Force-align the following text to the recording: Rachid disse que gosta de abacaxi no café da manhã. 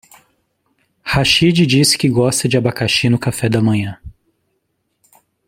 Rachid 1.05 1.63
disse 1.67 1.95
que 1.95 2.09
gosta 2.09 2.49
de 2.49 2.57
abacaxi 2.57 3.07
no 3.07 3.19
café 3.19 3.47
da 3.47 3.61
manhã. 3.61 3.99